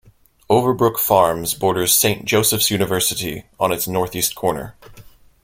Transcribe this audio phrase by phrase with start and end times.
[0.49, 4.75] Overbrook Farms borders Saint Joseph's University on its northeast corner.